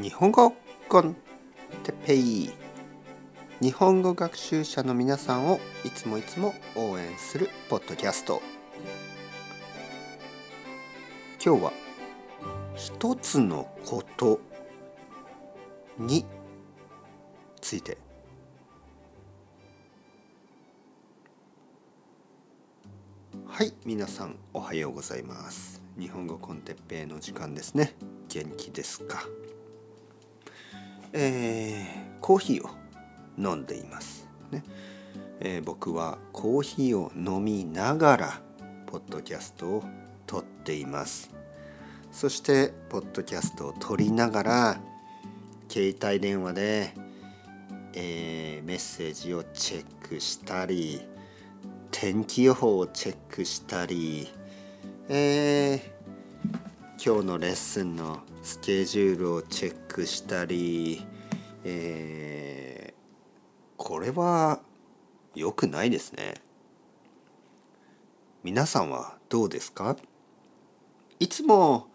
[0.00, 0.54] 日本語
[0.88, 1.14] コン
[1.82, 2.50] テペイ。
[3.60, 8.40] 日本語学習者の皆さんをいつもいつも応援するポッドキャスト。
[11.44, 11.72] 今日は
[12.76, 14.40] 一つのこと
[15.98, 16.24] に
[17.60, 17.98] ついて。
[23.46, 25.82] はい皆さんおはようございます。
[25.98, 27.94] 日本語コンテッペイの時間ですね。
[28.30, 29.24] 元気ですか？
[31.12, 32.70] えー、コーヒーを
[33.38, 34.28] 飲んでいます。
[34.50, 34.62] ね、
[35.40, 38.40] えー、僕はコーヒーを飲みながら
[38.86, 39.84] ポッドキャストを
[40.26, 41.30] 撮っています。
[42.12, 44.80] そしてポッドキャストを撮りながら
[45.68, 46.94] 携帯電話で、
[47.94, 51.00] えー、メッセージをチェックしたり
[51.90, 54.28] 天気予報をチェックしたり、
[55.08, 55.80] えー、
[57.02, 61.06] 今日のレッスンのスケジュールをチェックしたり、
[61.64, 62.94] えー、
[63.78, 64.60] これは
[65.34, 66.34] 良くないですね。
[68.44, 69.96] 皆さんはどうですか？
[71.18, 71.86] いつも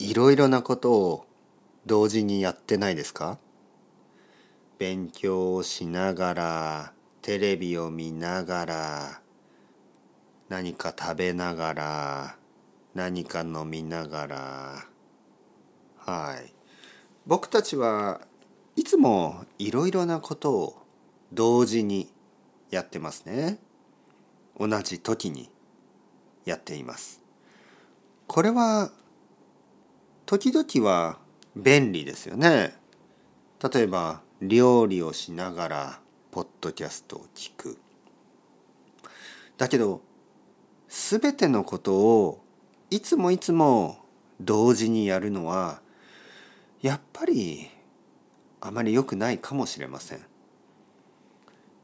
[0.00, 1.26] いろいろなことを
[1.86, 3.38] 同時にやってないですか？
[4.78, 9.20] 勉強をしながらテレビを見ながら
[10.48, 12.36] 何か食べながら
[12.94, 14.84] 何か飲みながら。
[15.96, 16.52] はい。
[17.26, 18.20] 僕たちは
[18.76, 20.82] いつもいろいろなことを
[21.32, 22.12] 同時に
[22.70, 23.58] やってますね。
[24.58, 25.50] 同じ時に
[26.44, 27.22] やっています。
[28.26, 28.90] これは
[30.26, 31.18] 時々は
[31.56, 32.76] 便利ですよね。
[33.72, 37.78] 例えば料理をしながらポッドキャストを聞く。
[39.58, 40.00] だけど
[40.88, 42.40] 全てのことを
[42.90, 43.98] いつもいつも
[44.40, 45.80] 同時にやるのは
[46.82, 47.70] やっぱり
[48.60, 50.20] あまり良くないかもしれません。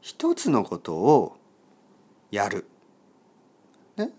[0.01, 1.37] 一つのことを
[2.29, 2.67] やる。
[3.95, 4.11] ね、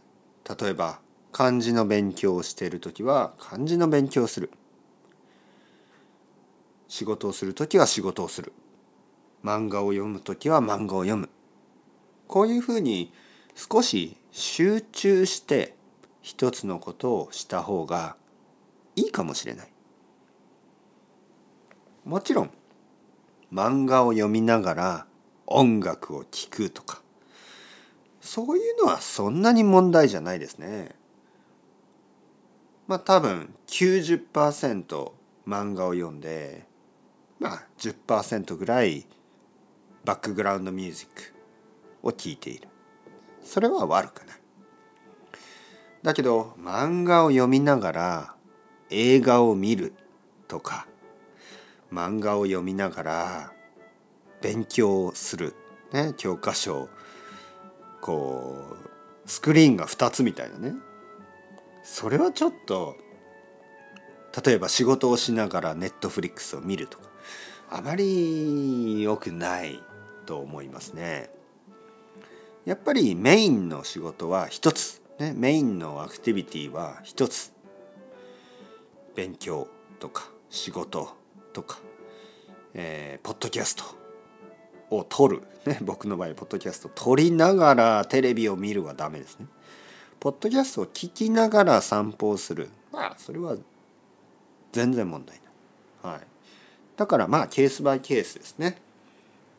[0.58, 4.50] 例えば漢字の勉強をしている時は漢字の勉強をする。
[6.88, 8.52] 仕事をする時は仕事をする。
[9.44, 11.28] 漫画を読む時は漫画を読む。
[12.26, 13.12] こういうふうに
[13.54, 15.77] 少し集中して
[16.28, 18.14] 一つのことをした方が
[18.96, 19.68] いいかもしれない。
[22.04, 22.50] もちろん
[23.50, 25.06] 漫画を読みながら
[25.46, 27.00] 音楽を聴くとか
[28.20, 30.96] そういうのはそんなに問題じゃないですね。
[32.86, 35.12] まあ多分90%
[35.46, 36.66] 漫画を読んで
[37.38, 39.06] まあ10%ぐらい
[40.04, 41.34] バックグラウンドミュージック
[42.02, 42.68] を聴いている。
[43.42, 44.38] それは悪くない。
[46.03, 48.34] だけど漫画を読みながら
[48.91, 49.92] 映画を見る
[50.47, 50.86] とか
[51.92, 53.53] 漫画を読みながら
[54.41, 55.54] 勉強する、
[55.92, 56.88] ね、教科書
[58.00, 58.56] こ
[59.26, 60.75] うスクリーンが2つみたいなね
[61.82, 62.97] それはちょっと
[64.44, 67.08] 例えば仕事をしながらネットフリックスを見るとか
[67.70, 69.82] あまり良くない
[70.26, 71.31] と思いますね。
[72.64, 77.52] やっぱりメインの仕事は一つ、ね、メインのアクティビティは一つ
[79.16, 79.66] 勉強
[79.98, 81.08] とか仕事
[81.52, 81.80] とか、
[82.72, 83.84] えー、ポッドキャスト
[84.90, 89.46] を撮る、ね、僕の場合ポッドキャスト撮りながらテレビを見るはダメですね。
[90.20, 93.56] ポッドキャストを聞きながら散歩をするまあそれは
[94.70, 95.40] 全然問題
[96.04, 96.14] ない。
[96.14, 96.26] はい、
[96.96, 98.80] だからまあケースバイケースですね。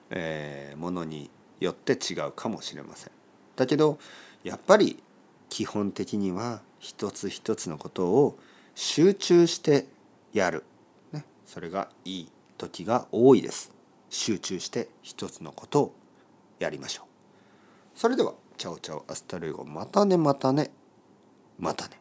[0.10, 3.12] えー、ものによって違うかもしれません。
[3.58, 4.00] だけど
[4.44, 5.04] やっぱり
[5.50, 8.40] 基本的には一つ一つのことを
[8.76, 9.88] 集中して
[10.32, 10.64] やる、
[11.12, 13.72] ね、それがいい時が多いです。
[14.10, 15.96] 集中して一つのことを
[16.60, 18.00] やりましょう。
[18.00, 20.72] それでは ciao ciao hasta luego またねまたね
[21.58, 22.00] またね。